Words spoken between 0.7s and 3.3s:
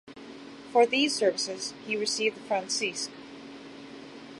For these services, he received the Francisque.